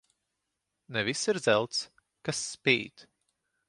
Ne 0.91 1.01
viss 1.09 1.27
ir 1.31 1.41
zelts, 1.45 1.79
kas 2.25 2.43
spīd. 2.57 3.09